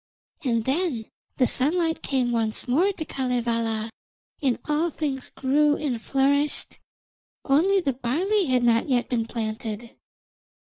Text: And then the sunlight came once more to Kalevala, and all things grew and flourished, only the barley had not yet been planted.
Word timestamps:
And 0.43 0.65
then 0.65 1.05
the 1.37 1.45
sunlight 1.45 2.01
came 2.01 2.31
once 2.31 2.67
more 2.67 2.91
to 2.91 3.05
Kalevala, 3.05 3.91
and 4.41 4.57
all 4.67 4.89
things 4.89 5.29
grew 5.29 5.77
and 5.77 6.01
flourished, 6.01 6.79
only 7.45 7.81
the 7.81 7.93
barley 7.93 8.45
had 8.47 8.63
not 8.63 8.89
yet 8.89 9.09
been 9.09 9.27
planted. 9.27 9.95